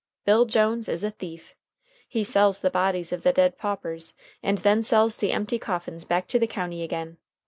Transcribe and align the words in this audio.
Bill 0.25 0.45
Jones 0.45 0.89
is 0.89 1.03
a 1.03 1.11
thief! 1.11 1.53
He 2.09 2.23
sells 2.23 2.61
the 2.61 2.71
bodies 2.71 3.13
of 3.13 3.21
the 3.21 3.31
dead 3.31 3.59
paupers, 3.59 4.15
and 4.41 4.57
then 4.57 4.81
sells 4.81 5.17
the 5.17 5.31
empty 5.31 5.59
coffins 5.59 6.05
back 6.05 6.27
to 6.29 6.39
the 6.39 6.47
county 6.47 6.83
agin. 6.83 7.17